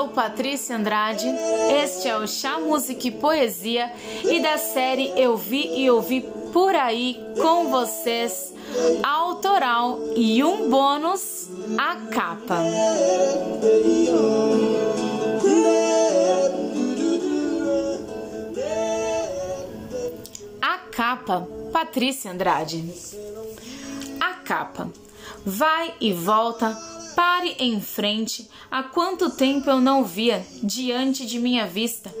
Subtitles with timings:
[0.00, 1.26] sou Patrícia Andrade,
[1.84, 3.92] este é o Chá Música e Poesia
[4.24, 6.22] e da série Eu Vi e Ouvi
[6.54, 8.54] Por Aí com vocês,
[9.02, 12.60] autoral e um bônus, a capa.
[20.62, 22.90] A capa, Patrícia Andrade.
[24.18, 24.88] A capa
[25.44, 31.66] vai e volta Pare em frente, há quanto tempo eu não via diante de minha
[31.66, 32.12] vista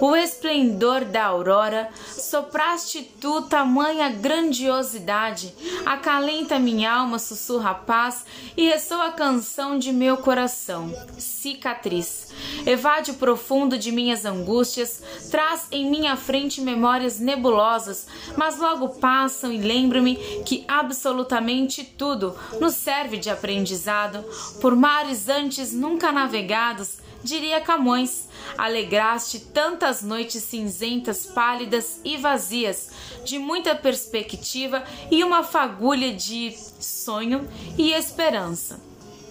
[0.00, 1.88] o esplendor da aurora,
[2.28, 5.54] sopraste tu tamanha grandiosidade,
[5.86, 8.24] acalenta minha alma, sussurra a paz
[8.56, 12.28] e ressoa a canção de meu coração, cicatriz.
[12.66, 19.50] Evade o profundo de minhas angústias, traz em minha frente memórias nebulosas, mas logo passam
[19.50, 24.22] e lembro-me que absolutamente tudo nos serve de aprendizado.
[24.60, 28.28] Por mares antes nunca navegados, diria Camões.
[28.56, 32.90] Alegraste tantas noites cinzentas, pálidas e vazias,
[33.24, 38.80] de muita perspectiva e uma fagulha de sonho e esperança.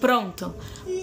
[0.00, 0.54] Pronto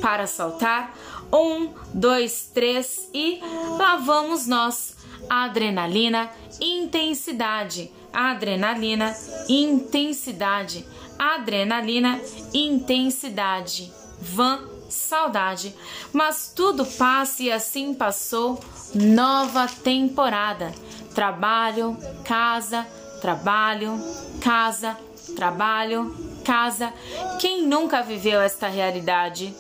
[0.02, 0.96] para saltar.
[1.34, 3.40] Um, dois, três e
[3.78, 4.96] lá vamos nós.
[5.30, 7.92] Adrenalina, intensidade.
[8.14, 9.14] Adrenalina,
[9.50, 10.86] intensidade.
[11.18, 12.22] Adrenalina,
[12.54, 13.92] intensidade
[14.22, 15.76] vã saudade.
[16.14, 18.60] Mas tudo passa e assim passou.
[18.94, 20.72] Nova temporada.
[21.14, 22.86] Trabalho, casa,
[23.22, 24.00] trabalho,
[24.42, 24.98] casa,
[25.36, 26.94] trabalho, casa.
[27.40, 29.54] Quem nunca viveu esta realidade?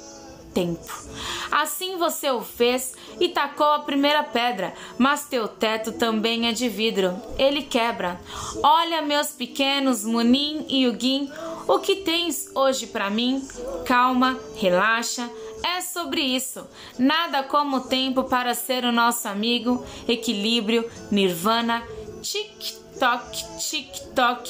[0.53, 1.05] Tempo.
[1.51, 6.69] Assim você o fez e tacou a primeira pedra, mas teu teto também é de
[6.69, 7.15] vidro.
[7.37, 8.19] Ele quebra.
[8.63, 11.31] Olha, meus pequenos Munim e Yugin,
[11.67, 13.45] o que tens hoje para mim?
[13.85, 15.29] Calma, relaxa.
[15.63, 16.65] É sobre isso.
[16.97, 19.83] Nada como o tempo para ser o nosso amigo.
[20.07, 21.83] Equilíbrio, nirvana,
[22.21, 24.47] tic-toc, tic-toc.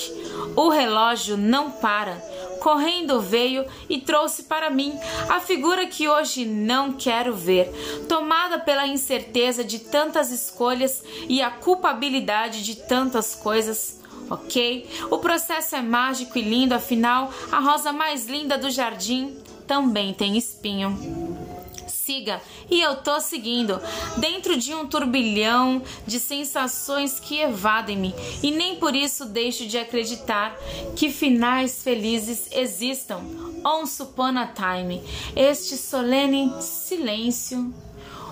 [0.56, 2.16] O relógio não para.
[2.59, 4.98] Correndo veio e trouxe para mim
[5.30, 7.72] a figura que hoje não quero ver,
[8.09, 14.88] tomada pela incerteza de tantas escolhas e a culpabilidade de tantas coisas ok?
[15.09, 19.36] O processo é mágico e lindo, afinal, a rosa mais linda do jardim
[19.68, 21.36] também tem espinho
[22.06, 23.81] siga e eu tô seguindo,
[24.18, 28.13] dentro de um turbilhão de sensações que evadem-me
[28.44, 30.56] e nem por isso deixo de acreditar
[30.96, 33.22] que finais felizes existam.
[33.63, 35.02] Once upon a time,
[35.36, 37.74] este solene silêncio.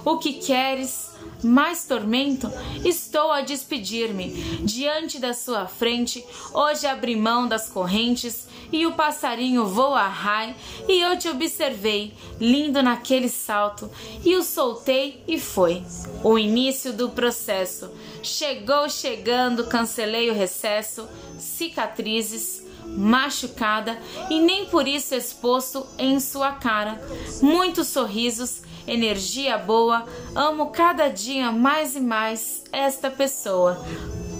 [0.05, 1.13] O que queres?
[1.43, 2.49] mais tormento,
[2.85, 4.31] estou a despedir-me.
[4.63, 10.55] Diante da sua frente, hoje abri mão das correntes e o passarinho voa rai
[10.87, 13.89] e eu te observei, lindo naquele salto,
[14.23, 15.83] e o soltei e foi.
[16.23, 17.91] O início do processo.
[18.23, 23.97] Chegou chegando, cancelei o recesso, cicatrizes, machucada
[24.29, 27.01] e nem por isso exposto em sua cara.
[27.41, 30.05] Muitos sorrisos energia boa,
[30.35, 33.83] amo cada dia mais e mais esta pessoa.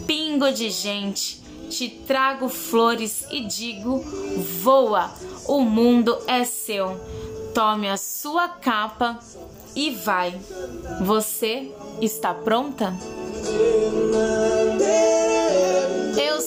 [0.05, 4.03] Pingo de gente, te trago flores e digo:
[4.61, 5.11] voa,
[5.47, 6.99] o mundo é seu.
[7.53, 9.19] Tome a sua capa
[9.75, 10.39] e vai.
[11.01, 11.71] Você
[12.01, 12.93] está pronta?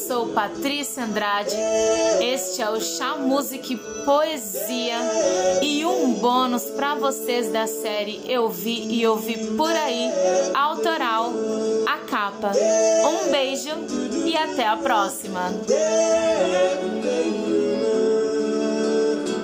[0.06, 1.56] Sou Patrícia Andrade,
[2.20, 4.98] este é o Chá Música e Poesia
[5.60, 10.08] e um bônus para vocês da série Eu Vi e Ouvi Por Aí,
[10.54, 11.32] autoral,
[11.88, 12.52] a capa.
[13.04, 13.70] Um beijo
[14.24, 15.52] e até a próxima!